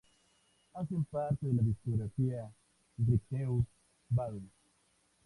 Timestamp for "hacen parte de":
0.73-1.53